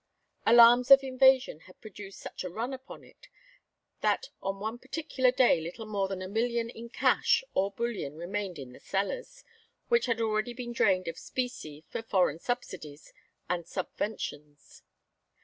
[0.47, 3.27] Alarms of invasion had produced such a run upon it,
[4.01, 8.57] that on one particular day little more than a million in cash or bullion remained
[8.57, 9.43] in the cellars,
[9.89, 13.13] which had already been drained of specie for foreign subsidies
[13.47, 14.81] and subventions.